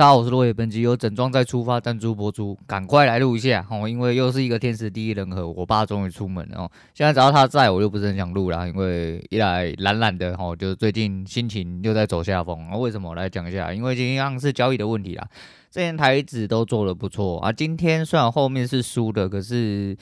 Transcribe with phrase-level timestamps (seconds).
[0.00, 6.70] 大家好，我是落叶，本集由整装再出发赞助播出，赶快来录一下哦，因为又是一个天时地利人和，我爸终于出门了哦。
[6.94, 12.66] 现在只要他在，我就不是很想录了，因为一来懒懒的哦，就最近心情又在走下风。
[12.70, 13.74] 那为什么我来讲一下？
[13.74, 15.28] 因为今天是交易的问题啦。
[15.70, 19.94] 这前台子都做的不错啊，今天虽然后面是输的，可是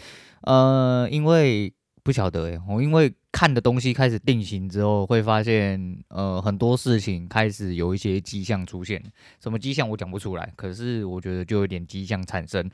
[0.43, 1.75] 呃，因为。
[2.05, 9.03] 不晓得诶，我因为看的东西开始定型之后，会发现呃很多事情开始有一些迹象出现。
[9.41, 12.69] 什么迹象我讲不出来，可是我觉得就有点迹象产生。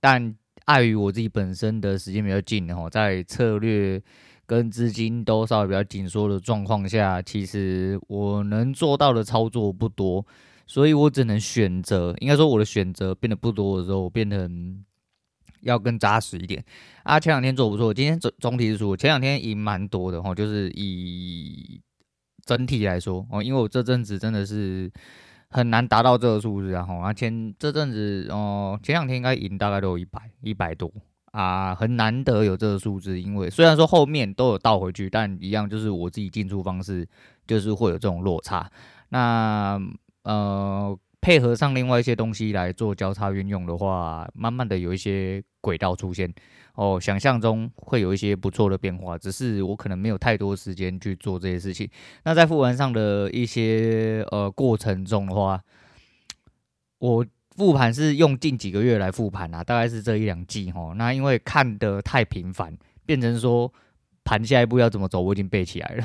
[0.00, 4.02] 但碍于我自己本身的时间比较紧哦，在策略
[4.46, 10.26] 跟资金都稍微比较紧缩的状况下，其实我能做到的操作不多，
[10.66, 12.14] 所以我只能选择。
[12.20, 14.84] 应该说我的选择变得不多的时候，我变得很。
[15.62, 16.64] 要更扎实一点
[17.02, 17.18] 啊！
[17.18, 18.96] 前两天做不错，今天总总体是输。
[18.96, 21.80] 前两天赢蛮多的哈，就是以
[22.44, 24.90] 整体来说哦，因为我这阵子真的是
[25.48, 30.92] 很难达到这个数字，然后啊前这阵子哦，前两天应该赢大概都有一百一百多
[31.32, 33.20] 啊，很难得有这个数字。
[33.20, 37.08] 因为虽然说后面都有倒回去，但一样就是我自己进出方式
[37.46, 38.70] 就是会有这种落差。
[39.08, 39.80] 那
[40.24, 40.98] 呃。
[41.22, 46.30] 配合上另外一些东西来做交叉运用的话，慢慢的有一些轨道出现
[46.74, 51.88] 哦，想象中会有一些不错的变化，只是我可能没有太多时间去做这些事情。
[52.24, 55.62] 那在复盘上的一些呃过程中的话，
[56.98, 57.24] 我
[57.56, 60.92] 复盘是用近几个月来复盘啊，大概是这一两季哦。
[60.96, 63.72] 那因为看得太频繁，变成说。
[64.24, 66.04] 盘下一步要怎么走，我已经背起来了。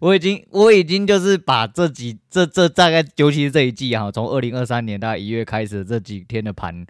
[0.00, 6.86] 我已经，我已经就是把这几这这大概，尤其是这一季哈，从二零二三年大概一月开始这几天的盘，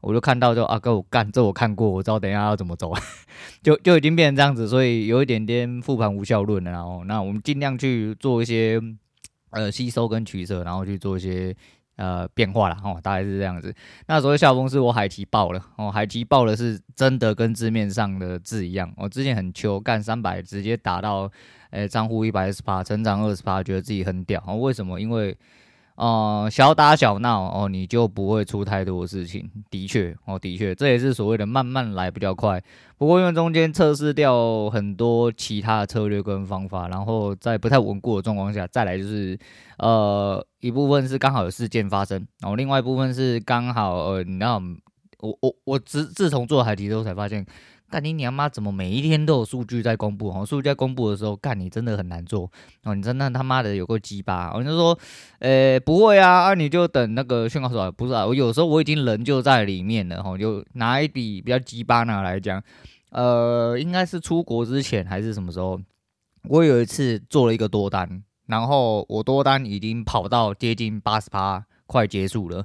[0.00, 2.92] 我就看到就啊，哥我干这我看过，我知道等一下要怎么走，
[3.62, 6.70] 就就已经变成这样子，所以有一点点复盘无效论了。
[6.70, 8.80] 然后，那我们尽量去做一些
[9.50, 11.54] 呃吸收跟取舍，然后去做一些。
[12.02, 13.72] 呃，变化了哦，大概是这样子。
[14.08, 18.92] 那所谓下风是我海提爆了哦，海提爆了是真的跟字面上的字一样。
[18.96, 21.30] 我之前很秋干三百，直接打到
[21.70, 24.42] 诶账户一百二十八，成长二十八，觉得自己很屌。
[24.48, 25.00] 哦，为什么？
[25.00, 25.36] 因为。
[25.94, 29.48] 哦、小打小闹哦，你就不会出太多事情。
[29.70, 32.62] 的确，哦，的确，这也是所谓的慢慢来比较快。
[32.96, 39.38] 不过因为中间测试掉很多其他的策略跟方法，然后在不太稳固的状况下，再来就是
[39.78, 44.60] 呃一部分是刚好有事件发生，然后另外一部分是刚好呃，你知道，
[45.20, 47.44] 我我我自自从做海底之后才发现。
[47.92, 48.48] 干你娘妈！
[48.48, 50.30] 怎么每一天都有数据在公布？
[50.30, 52.50] 哦，数据在公布的时候，干你真的很难做
[52.84, 54.50] 哦，你真的他妈的有够鸡巴！
[54.54, 54.98] 我就说，
[55.40, 57.90] 呃、不会啊，啊，你就等那个讯号出来。
[57.90, 62.62] 不是啊，我有时候我已经人就在里面了，哦，就拿一笔比较鸡巴拿来讲，
[63.10, 65.78] 呃，应该是出国之前还是什么时候，
[66.48, 72.64] 我有一次做了一个多单，然后我多单已经跑到接近八十趴，快结束了，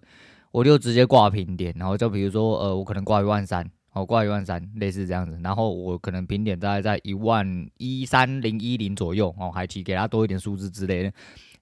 [0.54, 3.70] 我就直接挂平点，然后就比如说，呃，我可能挂一万三。
[4.00, 11.14] 我挂一万三，类似这样子，然后我可能平点大概在一万一三零一零左右哦，还去给他多一点数字之类的。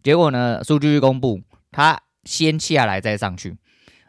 [0.03, 1.41] 结果呢，数据一公布，
[1.72, 3.57] 他先下来再上去，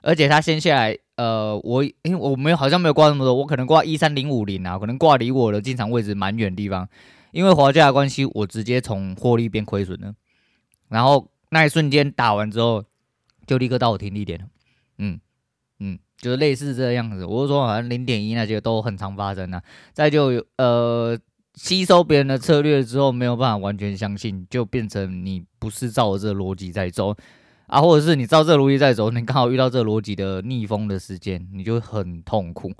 [0.02, 6.88] 而且他先下来，呃，我因为我没有好像没有挂那么多，我可能挂一三零五零啊，可能挂离我的进场位置蛮远的地方，
[7.32, 10.14] 因为滑价的关系，我直接从获利变亏损了。
[10.88, 12.84] 然后那一瞬间打完之后，
[13.46, 14.46] 就立刻到我停利点了，
[14.98, 15.20] 嗯
[15.78, 15.98] 嗯。
[16.18, 19.62] 就是类似这样子，我是说，好像零点一那些都很常发生啊。
[19.92, 21.18] 再就呃，
[21.54, 27.14] 吸收别人的策略之后，没有办法完全相信，就变成你不是照着这逻辑在走
[27.66, 32.72] 啊，或者是你照这逻辑在走，你刚好遇到这逻辑的逆风的时间，你就很痛苦。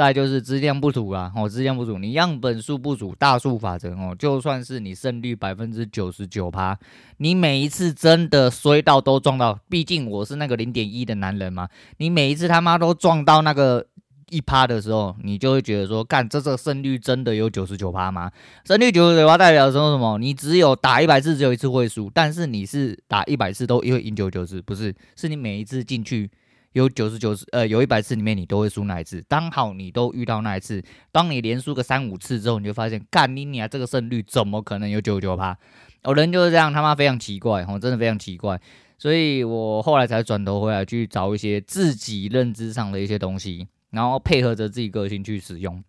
[0.00, 6.78] 再就是质量不足啊，哦，质量不足，你样本数不足，大数法则哦，就算是你胜率百分之九十九趴，
[7.18, 11.68] 你每一次真的衰到都撞到，毕竟我是那个零点一的男人嘛，
[11.98, 13.86] 你每一次他妈都撞到那个
[14.30, 18.32] 一趴的时候，你就会觉得说，干这这胜率真的有九十九趴吗？
[18.64, 20.16] 胜率九十九趴代表说什么？
[20.16, 24.94] 你只有打一百次只有一次会输，但是你是打一百次都会赢九九次，不是？
[25.14, 26.30] 是你每一次进去。
[26.72, 30.82] 有九十九次，呃，有一百次里面你都会输那一次，刚好你都遇到那一次。
[31.10, 35.56] 当你连输个三五次之后，你就发现，干你你啊，这个胜率怎么可能有九九趴？
[36.02, 38.60] 哦人就是这样，他妈非常奇怪，哦，真的非常奇怪。
[38.98, 45.82] 所以我后来才转头回来去找一些自己认知上的一些东西，然后配合着自己个性去使用。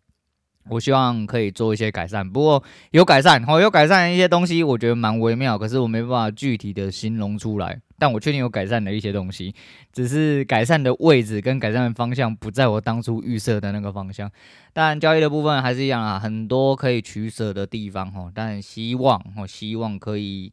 [0.69, 7.79] 我希望可以做一些改善，不过有改善，哦，有改善一些东西，我觉得蛮微妙，可是我没办法具体的形容出来。
[7.97, 9.53] 但我确定有改善的一些东西，
[9.93, 14.31] 只是改善的位置跟改善的方向不在我当初预设的那个方向。
[14.73, 18.31] 但交易的部分还是一样啊，很多可以取舍的地方哈。
[18.33, 20.51] 但希望，我希望可以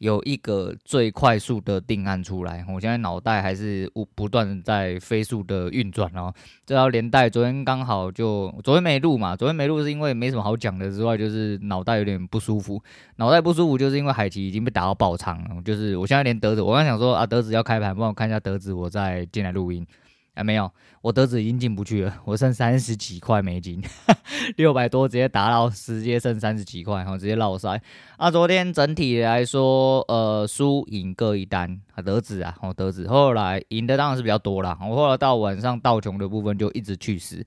[0.00, 6.32] 有一个最快速的定案出来，我现在脑袋还是不不断在飞速的运转哦。
[6.64, 12.82] 这条连带昨天刚好就昨天没录嘛，昨天没录是因为没什么好讲的之外，就是脑袋有点不舒服。
[13.16, 19.86] 脑袋不舒服就是因为海奇已经被打到爆仓了，就是我现在连德子，我刚想说啊，德子要开盘，帮我看一下德子，我再进来录音。
[20.34, 20.70] 啊、没有，
[21.02, 23.82] 我德子已经进不去了，我剩三十几块美金，
[24.56, 27.78] 六百多直接打到直接剩三十几块，然后直接落塞。
[28.16, 34.78] 啊，昨天整体来说，呃，输赢各一单，啊，德子啊，哦，德子后来赢的当然是比较多啦。
[34.80, 37.44] 我后来到晚上道琼的部分就一直去死，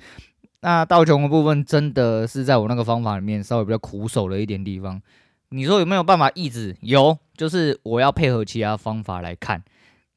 [0.59, 5.01] 那道琼的部分真的是在我那个方法里面稍微比较苦手的一点地方。
[5.49, 6.75] 你说有没有办法抑制？
[6.81, 9.63] 有，就是我要配合其他方法来看，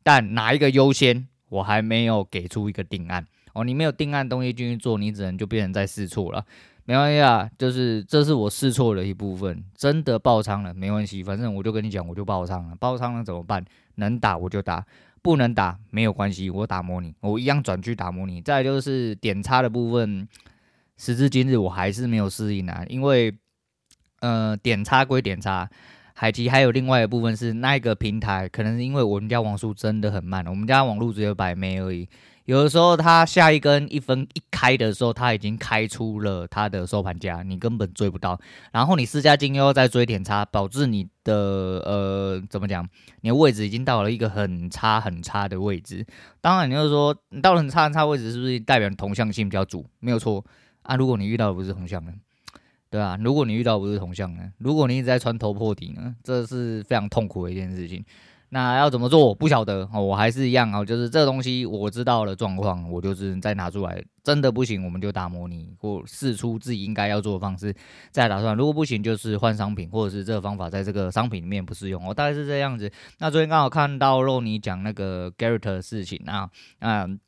[0.02, 1.28] 但哪一个优先？
[1.48, 6.44] 我还没有给出一个定案哦，你没有定案东西进去做，你只能就变成在试错了。
[6.84, 13.64] 没关系啊，就是这是我试错的一部分，真的爆仓了没关系，反正我就跟你讲，我就爆仓了，爆仓了怎么办？
[13.96, 14.84] 能打我就打，
[15.22, 18.40] 不能打没有关系，我打模拟，我一样转去打模拟。
[18.40, 20.28] 再就是点差的部分，
[20.96, 23.37] 时至今日我还是没有适应啊，因为
[24.20, 25.69] 呃点差归点差。
[26.18, 32.08] 海奇还有另外一部分是那一个平台，可能是因为我们家网速真的很慢，我们家网路只有百 M 而已。
[32.46, 38.40] 有的时候它下一根一分一开的时候，它已经开出了它的收盘价，你根本追不到。
[38.72, 41.34] 然后你市价金又要再追点差，导致你的
[41.84, 42.88] 呃怎么讲，
[43.20, 46.06] 你的位置已经到了一个很差很差的位置。
[46.40, 49.84] 当然你就是说你到了很差很差位置，是不是代表你同向性比较足？
[50.00, 50.42] 没有错
[50.82, 50.96] 啊。
[50.96, 52.12] 如果你遇到的不是同向呢？
[52.88, 54.53] 对啊，如果你遇到不是同向呢？
[54.59, 56.15] 如果你一直在穿头破底呢？
[56.23, 58.05] 这是非常痛苦的一件事情。
[58.50, 59.35] 那要怎么做？
[59.35, 64.00] 不晓得哦，我还是一样哦，就是这个东西我知道了状况，我就是再拿出来。
[64.23, 67.75] 真的不行，我们就打模拟或试出自己应该要做的方式
[68.12, 68.56] 再打算。
[68.56, 72.03] 如果不行，就是换商品，或者是这个方法在这个商品里面不适用。
[72.06, 72.91] 我大概是这样子。
[73.19, 76.49] 那昨天刚好看到肉你讲那个 Garrett 的事情啊，
[76.79, 77.19] 嗯。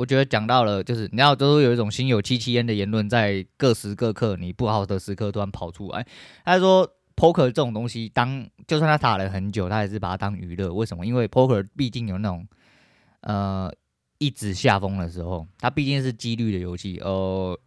[0.00, 6.06] 我觉得讲到了，就是你要都有一种心有戚戚焉的言论，在各时各刻你不好的时刻突然跑出来。
[6.42, 10.72] 他说，poker 这种东西，当就算他打了很久，他还是把它当娱乐。
[10.72, 11.04] 为什么？
[11.04, 12.48] 因为 poker 毕竟有那种
[13.20, 13.70] 呃
[14.16, 16.96] 一直下风的时候，它毕竟是几率的游戏。
[17.04, 17.60] 呃，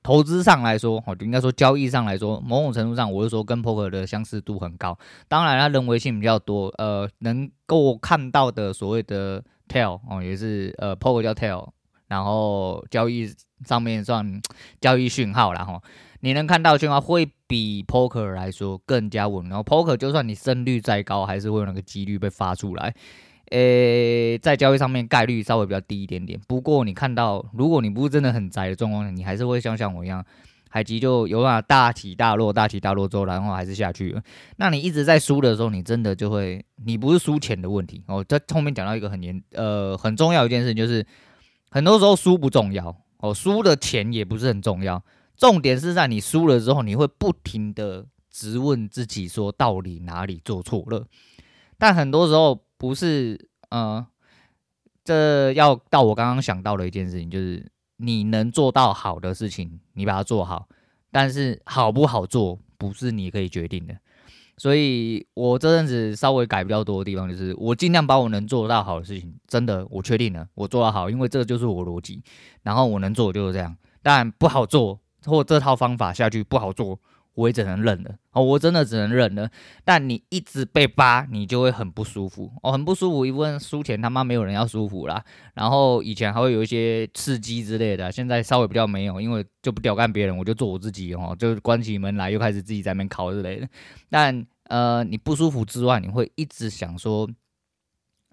[0.00, 4.96] 投资上来说，哦，应该说交易上来说，某种程度上，我是说跟 poker 的相似度很高。
[5.26, 6.68] 当然，它人为性比较多。
[6.78, 11.68] 呃，能够看到的所谓的 tell 哦，也是呃 poker 叫 tell。
[12.10, 13.32] 然后交易
[13.64, 14.42] 上面算
[14.82, 15.80] 交易讯号，然后
[16.22, 19.48] 你能看到讯号会比 poker 来说更加稳。
[19.48, 22.92] 然后 poker 就算你胜率再高，还是会有那个几率被发出来。
[23.52, 26.38] 诶，在交易上面概率稍微比较低一点点。
[26.48, 30.24] 不过你看到，如果你不是真的很宅的状况，你还是会像像我一样，
[30.68, 34.22] 海基就有办法大起大落，大起大落之后，然后还是下去了。
[34.56, 38.24] 那你一直在输的时候，你真的就会，你不是输钱的问题哦。
[38.28, 41.06] 在后面讲到一个很严呃很重要一件事就是。
[41.70, 45.02] 很多时候输不重要哦，输的钱也不是很重要，
[45.36, 51.06] 重点是在你输了之后，你会不停的质问自己说到底哪里做错了。
[51.78, 54.06] 但很多时候不是，呃，
[55.04, 60.68] 这要到我刚刚想到的一件事情，就是你能做到好的事情，你把它做好，
[61.10, 63.96] 但是好不好做不是你可以决定的。
[64.60, 72.22] 所以我这阵子稍微改比较多的地方，就是我尽量把我能做到好的事情，真的我确定了，我做到好，因为这就是我逻辑。
[72.62, 77.00] 然后我能做就是这样，但不好做或这套方法下去不好做。
[77.40, 79.50] 我也只能忍了哦，我真的只能忍了。
[79.84, 83.24] 但你一直被扒，你就会很不舒服哦，很不舒服。
[83.24, 85.24] 一问输钱，他妈没有人要舒服啦。
[85.54, 93.68] 然后以前还会有一些刺激之类的，现在稍微比较没有，因为就不屌干别人，我就做我自己哦，就关起门来又开始自己在那边烤之类的。
[94.08, 97.28] 但呃，你不舒服之外，你会一直想说。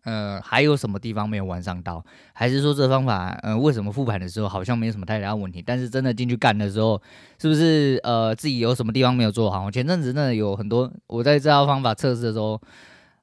[0.07, 2.01] 呃，还有什么地方没有完善到？
[2.31, 5.61] 还是说这方法，呃，为什么复盘的时候好像没有什么太大问题？
[5.61, 7.01] 但是真的进去干的时候，
[7.37, 9.65] 是不是呃自己有什么地方没有做好？
[9.65, 12.61] 我前阵子真的有很多，我在这套方法测试的时候。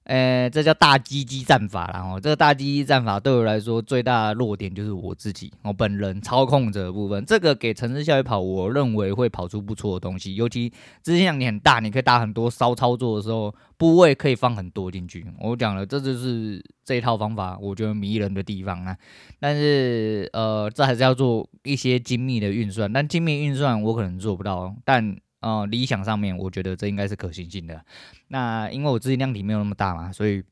[0.05, 2.01] 呃，这叫大鸡鸡战法啦。
[2.01, 7.25] 哦，这个大鸡鸡战法对我来说最大的弱点就是我自己，我本人操控者的部分。
[7.25, 10.35] 这个给程式下去跑，我认为会跑出不错的东西。
[10.35, 10.71] 尤其
[11.01, 15.25] 资金量你很大，你可以打很多骚操作的时候，部位可以放很多进去。
[15.41, 18.95] 我讲了，这就是这一套方法我觉得迷人的地方啊。
[19.41, 25.17] 但是呃，这还是要做一些精密的运算，但精密运算我可能做不到，但。
[25.45, 27.85] 哦，理想上面，我觉得这应该是可行性的。
[28.29, 30.43] 那因为我资金量体没有那么大嘛，所以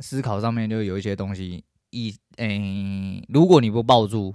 [0.00, 1.62] 思考上面就有一些东西。
[1.90, 4.34] 一，诶、如果你不抱住，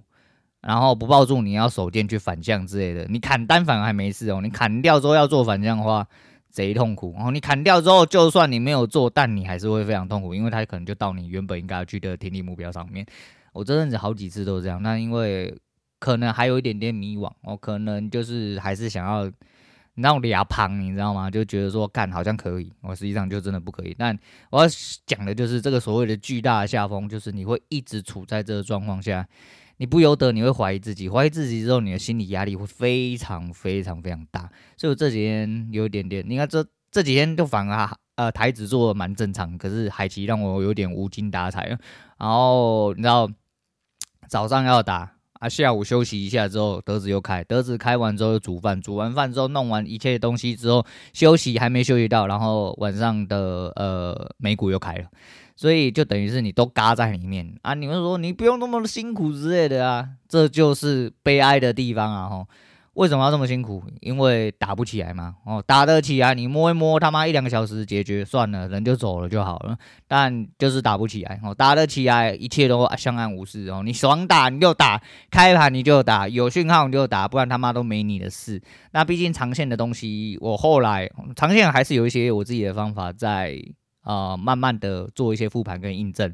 [0.62, 4.40] 然后不抱住，你要手电去反向之类的，你砍单反还没事哦。
[4.42, 6.08] 你砍掉之后要做反向的话，
[6.50, 7.14] 贼痛苦。
[7.16, 13.06] 然后你砍掉之后，就算你没有做，但你还是会非常痛苦，因为它可能就到你原本应该要去的听力目标上面。
[13.54, 15.54] 我这阵子好几次都是这样，那因为
[16.00, 19.30] 可能还有一点点迷惘，我可能就是还是想要
[19.96, 21.30] 那种俩旁，你知道吗？
[21.30, 23.96] 就觉得说干好像可以，我实际上就真的不可以。
[23.98, 24.18] 但
[24.50, 24.68] 我要
[25.06, 29.28] 讲的就是这个所谓的巨大的下风，就是你会一直处在这个状况下。
[29.78, 34.42] 你不由得你会怀疑自己，怀疑自己之后，你的心理压力会非常非常非常大。
[34.78, 41.66] 所以我这几天有一点点，你看这这几天就反而呃台子做的蛮正常，可是海奇让我有点无精打采。
[42.20, 43.28] 然后你知道
[44.28, 55.06] 早上要打啊，下午休息一下之后，德子又开，德子开完之后又煮饭，煮完饭之后弄完一切东西之后休息还没休息到，然后晚上的呃美股又开了。
[55.56, 57.74] 所以就等于是你都嘎在里面啊！
[57.74, 62.30] 你们说你不用那么辛苦之类的啊，这就是悲哀的地方啊！
[62.30, 62.48] 吼，
[62.94, 63.84] 为什么要这么辛苦？
[64.00, 65.36] 因为打不起来嘛。
[65.46, 69.78] 哦，打得起来，你摸一摸，他妈一两个小时解决算了，人就走了就好了。
[70.08, 73.82] 但就是打不起来，哦，打得起来，一切都相安无事哦。
[73.84, 78.62] 你爽打你就打，开盘你就打，有讯号你就打，不然他妈都没你的事。
[78.92, 83.58] 那毕竟长线的东西，我后来长线还是有一些我自己的方法在。
[84.04, 86.34] 啊、呃，慢慢的做一些复盘跟印证，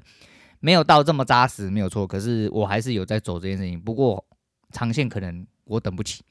[0.61, 2.07] 没有到这么扎实，没有错。
[2.07, 3.77] 可是我还是有在走这件事情。
[3.77, 4.23] 不过
[4.71, 6.23] 长线可能我等不起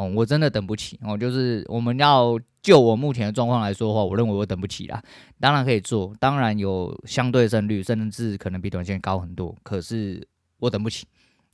[0.00, 1.16] 哦，我真的等不起哦。
[1.16, 5.02] 就是我们要就我目前的状况来说的话，我认为我等不起啦。
[5.38, 9.54] 当然可以做，当然有相对胜率，甚至可能比短线高很多。
[9.62, 10.26] 可是
[10.58, 11.06] 我等不起，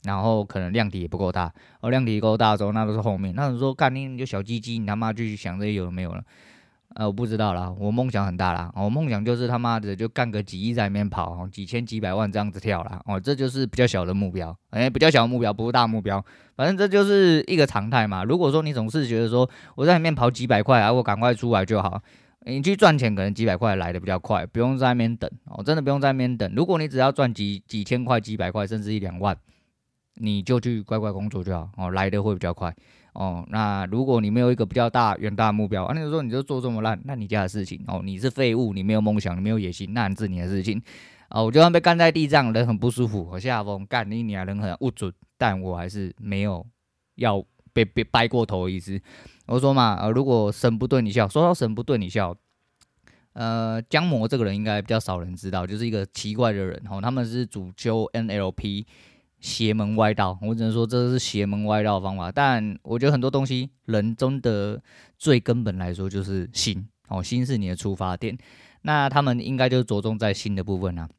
[0.03, 1.53] 然后可能量体也不够大。
[1.81, 3.35] 哦，量体够大的时候，那都是后面。
[3.35, 6.23] 那你说干你你就小鸡鸡，你他妈就去想这些有没有了？
[6.97, 16.25] 呃，我不知道啦，我梦想很大啦，我梦想就是他妈的就干个几亿在里面跑，几千几百万这样子跳啦，哦，这就是比较小的目标，哎、欸，比较小的目标，不是大目标，
[16.55, 18.23] 反正这就是一个常态嘛。
[18.23, 22.01] 如果说你总是觉得说我在里面跑几百块啊，我赶快出来就好，
[22.47, 26.51] 你去赚钱可能几百块来的比较快，不用在那边等哦，真的不用在那边等。
[26.55, 29.37] 如果你只要赚几几千块、几百块，甚至一两万，
[30.15, 32.75] 你就去乖乖工作就好，哦，来的会比较快。
[33.17, 40.79] 哦，那如果你没有一个比较大远大目标，啊，那个时候你就做这么烂，那你家的事情哦，你是废物，你没有梦想，你没有野心，那是你的事情。
[41.31, 46.63] 哦，我就算被干在地上，人很不舒服，我下风干你，你还人很不准，但我还是没有
[47.15, 47.43] 要
[47.73, 49.01] 被被掰过头的意思。
[49.47, 52.35] 我说嘛，呃，如果神不对你笑，说到神不对你笑，
[53.33, 58.85] 呃，江魔这个人应该比较少人知道，就是一个奇怪的人哦，他们是主修 NLP。
[59.39, 62.31] 邪门歪道，我只能说这是邪门歪道的方法。
[62.31, 64.81] 但我觉得很多东西，人真的
[65.17, 68.37] 最根本来说就是心哦，心是你的出发点。
[68.81, 71.09] 那他们应该就着重在心的部分啊。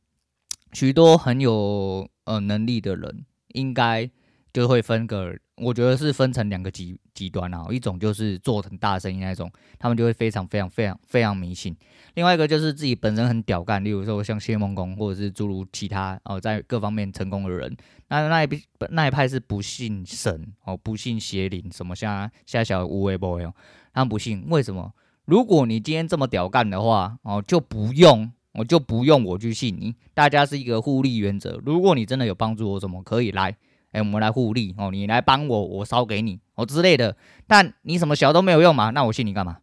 [0.73, 4.11] 许多很有呃能力的人，应该
[4.53, 7.67] 就会分个，我觉得是分成两个极极端啊。
[7.71, 11.77] 一种就是做很大声音那种，他们就会非常非常非常非常迷信。
[12.15, 17.77] 另外一个就是自己本身很屌干，例如说像谢孟恭，或者是诸如其他哦，在各方面成功的人。
[18.09, 18.49] 那那一
[18.91, 23.55] 那一派是不信神哦，不信邪灵，什么像像小乌龟 boy 哦，
[23.93, 24.45] 他们不信。
[24.49, 24.93] 为什么？
[25.27, 29.95] 如果你今天这么屌干的话哦，就不用我就不用我去信你。
[30.15, 31.61] 大家是一个互利原则。
[31.65, 33.55] 如果你真的有帮助我，什么可以来？
[33.92, 37.16] 哎，我们来互利哦，你来帮我，我烧给你哦之类的。
[37.47, 38.90] 但你什么小都没有用嘛？
[38.90, 39.59] 那我信你干嘛？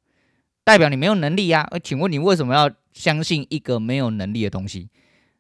[0.64, 1.70] 代表你没有能力呀？
[1.84, 4.90] 请问你为什么要相信一个没有能力的东西？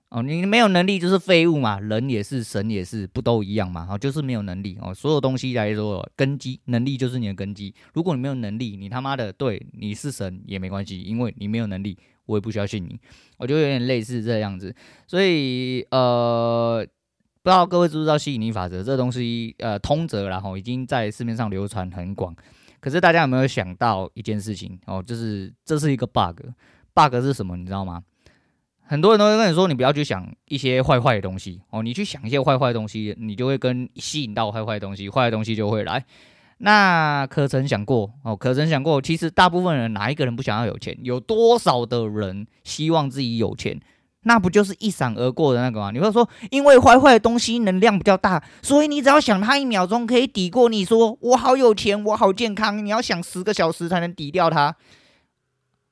[0.09, 3.87] 哦，你没有能力就是废物嘛，人也是，神也是，不都一样嘛？
[3.89, 4.93] 哦，就是没有能力哦。
[4.93, 7.73] 所有东西来说，根基能力就是你的根基。
[7.93, 12.97] 如果你没有能力，你他妈的对你是神也没关系，因为你没有能力，我也不需要信你。
[13.37, 14.73] 我觉得有点类似这样子。
[15.07, 16.85] 所以呃，
[17.45, 19.53] 不知道各位知不知道吸引力法则这东西？
[19.59, 22.35] 呃，通则然后已经在市面上流传很广。
[22.79, 24.79] 可是大家有没有想到一件事情？
[24.87, 26.41] 哦，就是这是一个 bug。
[26.95, 27.55] bug 是什么？
[27.55, 28.01] 你知道吗？
[28.81, 36.03] 很多人都会跟你说，你不要去想一些坏坏的东西哦，你去想一些坏坏的东西，你就会跟吸引到坏坏的东西，坏的东西就会来。
[36.57, 38.35] 那可曾想过哦？
[38.35, 40.97] 可曾想过，其实大部分人哪一个人不想要有钱？
[41.03, 43.79] 有多少的人希望自己有钱？
[44.25, 45.89] 那不就是一闪而过的那个吗？
[45.91, 52.85] 你会说，因为坏坏的东西能量比较大，所以你只要想它一秒钟可以抵过你说我好有钱，我好健康。
[52.85, 54.75] 你要想十个小时才能抵掉它。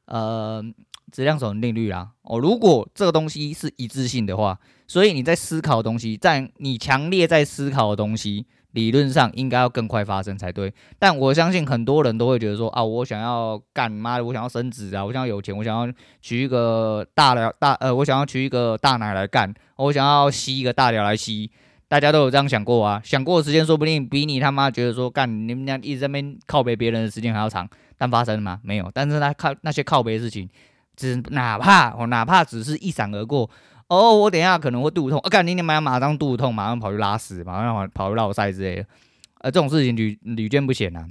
[0.06, 0.64] 呃。
[1.12, 10.72] 质量守恒定律啦，哦，如果这个东西是一致性的话，所以你在思考的东西，在你强烈在思考的东西，理论上应该要更快发生才对。
[11.00, 21.50] 但我相信很多人都会觉得说啊，我想要干妈的，我想要升职啊，我想要有钱，我想要娶一个大的大呃，我想要娶一个大奶来干，我想要吸一个大鸟来吸。
[21.88, 28.60] 大家都有这样想过啊，想过的时间说不定比你他妈觉得说干你们俩一直在那边靠北别人的时间还要长，但发生了吗？
[28.64, 28.90] 没有。
[28.92, 30.50] 但是那靠那些靠北的事情，
[30.96, 33.48] 只哪怕哦，哪怕只是一闪而过，
[33.94, 38.86] 哦，我等一下可能会肚子痛，啊干你你妈马上肚子痛，马上跑去拉屎，马上跑跑去落赛之类的，
[39.42, 41.08] 呃，这种事情屡屡见不鲜啊。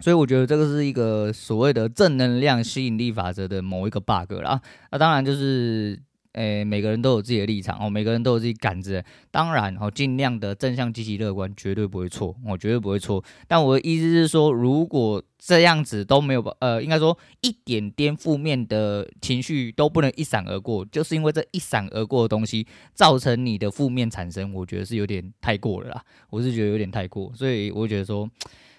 [0.00, 4.60] 所以我觉得这个是一个所谓的正能量吸引力法则的某一个 bug 啦。
[4.90, 6.00] 那当然就是。
[6.36, 9.02] 诶，每个人都有自己的立场哦，每个人都有自己感知。
[9.30, 13.24] 当然哦，尽量的正向、积极、乐观，绝对不会错，我、哦、绝对不会错。
[13.48, 26.04] 但我的意思是说，如果这样子都没有，呃，应该说一点点负面的情绪都不能一闪而过，就是因为这一闪而过的东西造成你的负面产生，我觉得是有点太过了啦。
[26.30, 28.28] 我是觉得有点太过，所以我觉得说。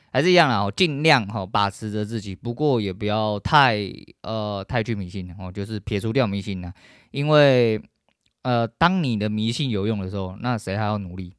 [0.09, 3.77] 还是一样啦，哦，尽量哈把持着自己，不过也不要太
[4.23, 6.73] 呃太去迷信哦，就是撇除掉迷信呢，
[7.11, 7.81] 因为
[8.41, 11.33] 呃当你的迷信有用的时候，那谁还要努力？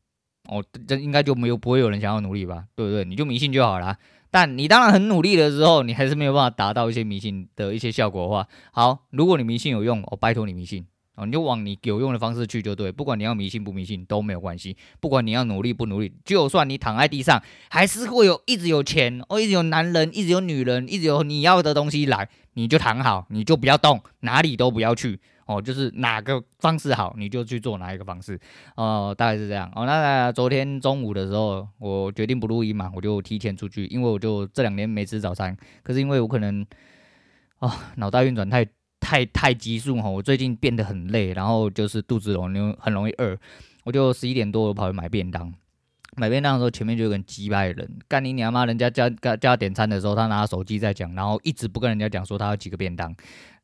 [0.49, 2.65] 哦，这应该就没有不会有人想要努力吧？
[2.75, 3.05] 对不对？
[3.05, 3.99] 你就迷信就好啦。
[4.31, 10.87] 但你当然很努力的时候，你还是没有办法达到一些迷信的一些效果的话，好，如果你迷信有用，我拜托你迷信。
[11.15, 25.19] 哦，你就往你有用的方式去就对，不管你要迷信不迷信都没有关系，不管你要努力不努力，就算你躺在地上，还是会有一直有钱哦，一直有男人，一直有女人，一直有你要的东西来，你就躺好，你就不要动，哪里都不要去
[25.49, 28.39] 哦，就是哪个方式好，你就去做哪一个方式
[28.77, 29.85] 哦，大概是这样哦。
[29.85, 36.65] 那昨天中午的时候，我决定不录音嘛，我就提前出去，因为我就这两年没吃早餐，可是因为我可能
[37.59, 38.65] 啊脑袋运转太。
[39.01, 43.39] 太太急速哈，我最近变得很累，然后就是肚子容易很容易饿，
[43.85, 45.55] 我就十一点多我跑去买便当。
[46.17, 48.65] 买便当的时候，前面就有个鸡掰人，干你娘妈！
[48.65, 53.15] 人家叫叫他点餐的时候，他拿手机在讲，然后一直不跟人家讲说他有几个便当。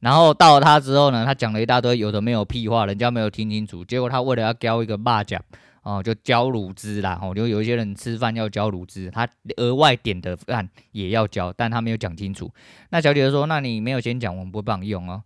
[0.00, 3.84] 然后到了他之后呢，他讲了一大堆有的没有屁话，人家没有听清楚。
[3.84, 5.42] 结果他为了要交一个霸奖。
[5.82, 8.16] 哦，就交卤汁啦，哦，就有一些人吃。
[8.16, 12.50] 饭要交卤汁，他额外点的饭也要交，但他没有讲清楚。
[12.88, 15.22] 那小姐就说：“那你没有先讲，我们不会帮用哦。”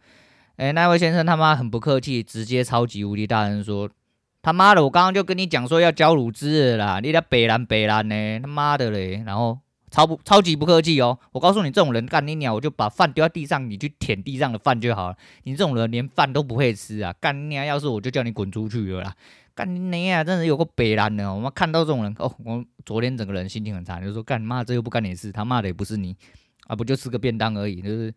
[0.58, 3.88] 哎，那位先生他妈很不客气，直接超级无敌大声说
[4.40, 9.58] ：“他妈的，我刚刚就跟你讲说要交卤汁了啦，你在北兰北兰呢，他妈的嘞！”然后
[9.90, 15.16] 超不超级不客气哦，我告诉你这种人干你鸟，我就把饭丢在地上，你去舔地上的饭就好了。
[15.42, 17.64] 你这种人连饭都不会吃啊，干你鸟！
[17.64, 19.14] 要是我就叫你滚出去了啦。
[19.54, 20.22] 干你啊！
[20.22, 26.16] 真的有个北兰的，我们看到这种人哦，我昨天整个人心情很差，就说干妈这又不干你事，他骂的也不是你
[26.68, 28.14] 啊，不就吃个便当而已，就是。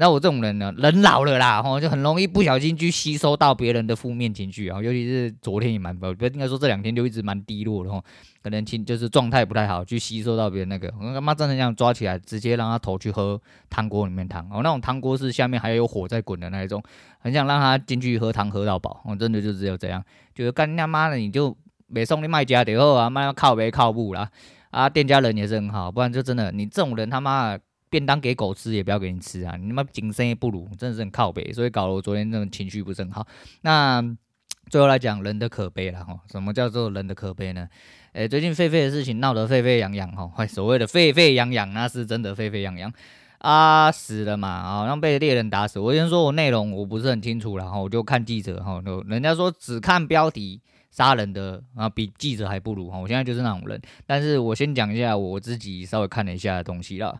[0.00, 8.02] 那我这种人呢，人老了啦，吼，就很容易不小心去吸收到别人的负面情绪啊，尤其是昨天也蛮，不应该说这两天就一直蛮低落的吼，
[8.42, 16.82] 可能情就是状态不太好，去吸收到别人那个，我他妈真的这样抓起来，直接让他头去喝汤锅里面汤，哦，那种汤锅是下面还有火在滚的那一种，
[17.18, 20.02] 很想让他进去喝汤喝到饱，我真的就只有这样，
[20.34, 21.54] 就是干他妈的你就
[21.88, 24.30] 没送你卖家的后啊，卖靠北靠步啦，
[24.70, 27.60] 啊，店家人也是很好，不然就真的你这种人他妈的。
[27.90, 29.56] 便当给狗吃也不要给你吃啊！
[29.56, 33.26] 你他妈谨慎也不如，真的是很靠北，所以搞得我昨天那种情绪不是很好。
[33.62, 34.00] 那
[34.70, 37.68] 最后来讲人的可悲了哈，什么叫做人的可悲呢？
[38.12, 42.92] 诶、最近狒狒的事情闹得沸沸扬扬哈，所谓的沸沸扬扬那是真的沸沸扬扬
[43.38, 45.80] 啊，死了嘛，好像被猎人打死。
[45.80, 52.98] 我先说我内容我不是很清楚，然后我就看记者哈，人家说只看标题杀人的啊，比记者还不如哈。
[52.98, 57.16] 我现在就是那种人，但是我先讲一下我自己稍微看了一下的东西啦。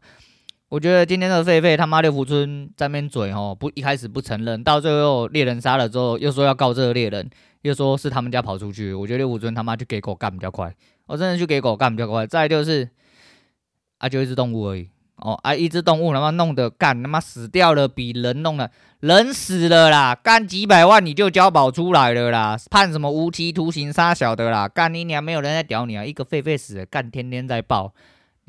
[0.71, 7.29] 我觉得今天的狒狒他妈六福村在那边嘴吼，不一开始不承认，到最后猎人杀了之后又说要告这个猎人，
[7.63, 8.95] 又说是他们家跑出去。
[8.95, 10.73] 我觉得六福村他妈就给狗干比较快，
[11.07, 12.25] 我真的就给狗干比较快。
[12.25, 12.89] 再就是
[13.99, 27.93] 啊，就一只动物而已哦，啊，一只动物他妈弄得干他妈死掉了，比人弄的人死了啦，干几百万你就交保出来了啦，判什么无期徒刑杀小的啦，干你娘没有人在屌你啊，一个狒狒死了，干天天在报。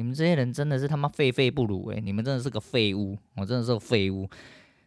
[0.01, 4.27] 你们这些人真的是他妈废废不如诶、你们真的是个废物，我真的是个废物，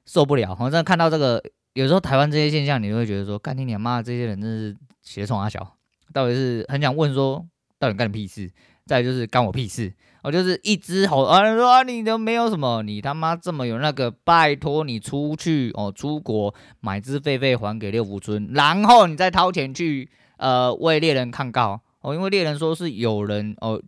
[0.05, 0.51] 受不了！
[0.59, 1.41] 我真的看到这个，
[1.75, 5.77] 有时候台湾这些现象，你会觉得说，干你娘妈，这些人真是邪冲阿小，
[6.13, 7.47] 到底是很想问说，
[7.79, 8.51] 到底干你屁事？
[8.87, 9.95] 再就是干我屁事？
[10.25, 23.81] 我就是一只猴啊，说啊，你都没有什么，你他妈这么有那个，拜托你出去哦，出国买只狒狒还给六福村，然后你再掏钱去呃为猎人抗告哦，因为猎人说是有人哦。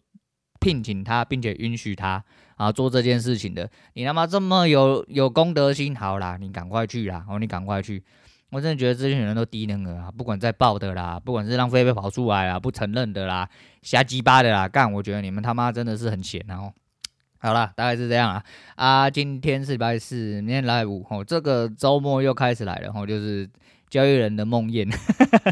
[0.67, 2.21] 聘请他，并且允许他
[2.57, 8.03] 啊做这件事情的，你他妈这么有有公德心，好啦，你赶快去啦，哦，你赶快去，
[8.51, 13.49] 我真的觉得这些人都低能儿啊，不管在报的啦，不管是让狒狒跑出来啊，不承认的啦，
[13.83, 16.73] 瞎鸡巴的啦，干，我觉得你们他妈真的是很闲，然后，
[17.39, 23.49] 好啦，大概是这样啊，啊，今天是礼拜四，明天礼拜五，哦，这个周末又开始来了，哦，就是
[23.89, 24.91] 交易人的梦魇，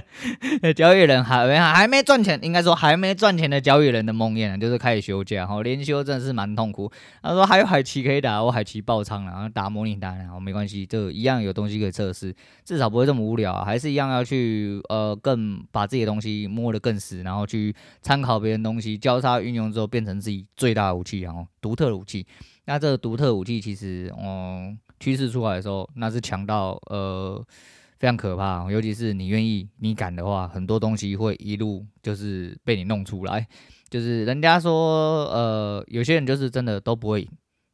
[0.75, 6.91] 交易人还没还没赚钱，应该说还没赚钱的交易人的梦魇就是开始休假，哈，连休真的是蛮痛苦。
[7.23, 22.27] 他说还有海奇可以打，我海奇爆仓了，然后打模拟单，然后没关系，这一样有东西可以测试，至少不会这么无聊，还是一样要去呃更把自己的东西摸得更死，然后去参考别人东西，交叉运用之后变成自己最大的武器，然后独特的武器。
[22.65, 27.41] 那这个独特武器其实，嗯，趋势出来的时候，那是强到呃。
[28.05, 33.49] 非常可怕，尤其是你愿意、你敢的话，很多东西会一路就是被你弄出来。
[33.89, 37.29] 就是人家说，呃，有些人就是真的都不会赢，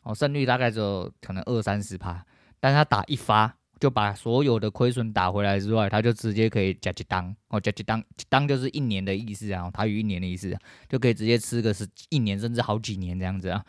[0.05, 2.25] 哦，胜率大概只有可能二三十趴，
[2.61, 10.55] 但他打一发就把所有的亏损打回来之外，他就直接可以加几当，哦，加几当，当就是一年的意思啊，台语一年的意思，
[10.87, 13.65] 就可以直接吃个是一年甚至好几年这样子啊。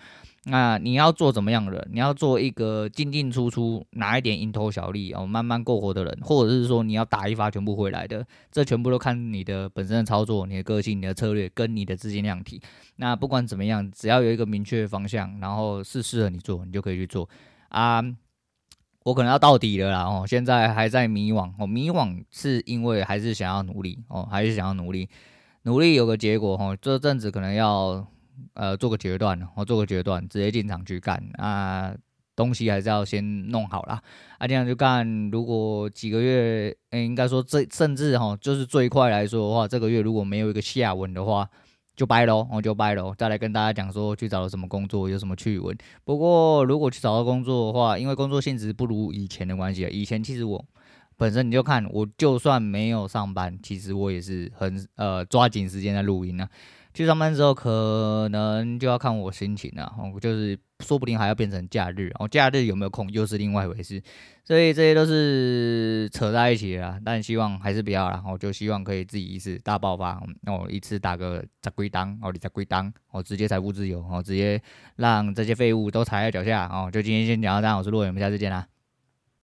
[0.46, 1.88] 那你要做怎么样的？
[1.92, 12.60] 你要做一个进进出出拿一点蝇头小利哦，慢慢过活的人，或者是说你要打一发全部回来的，这全部都看你的本身的操作、你的个性、你的策略跟你的资金量体。
[12.96, 17.30] 那不管怎么样，只要有一个明确的方向，然后是适合你做，你就可以去做
[17.70, 18.04] 啊。
[19.04, 25.10] 我可能要到底了啦哦，现在还在迷惘哦，迷惘是因为还是想要努力哦，还是想要努力，
[25.64, 28.08] 努力有个结果哦，这阵子可能要。
[28.56, 31.94] 呃，做个决断，我做个决断，直接进场去干啊！
[32.36, 34.02] 东西还是要先弄好啦。
[34.40, 35.30] 啊，这样就干。
[35.30, 41.48] 如果几个月，欸、应该说这甚至哈，就是最快来说的话，这个月如果没有一个下文的话，
[41.96, 43.14] 就掰喽，我就掰喽。
[43.18, 45.78] 再来跟大家讲说去找了什么工作，有什么趣闻。
[46.04, 50.64] 不过如果去找到工作的话，因为工作性质不如以前的关系，以前其实我
[51.18, 56.48] 本身你就看，我就算没有上班，其实我也是很呃抓紧时间在录音呢。
[56.94, 59.94] 去上班之后，可能就要看我心情了。
[60.14, 64.02] 我就是说不定还要变成假日，哦，假日有没有空又是另外一回事。
[64.44, 67.00] 所以这些都是扯在一起的啦。
[67.06, 68.22] 但希望还是不要啦。
[68.28, 74.62] 我就希望可以自己一次大爆发，我，一次打个十几档，哦，你十几档，哦，直接财富自由，哦，直接
[74.98, 76.68] 让这些废物都踩在脚下。
[76.68, 78.71] 哦，就今天先讲到这，我是洛远，我们下次见啦。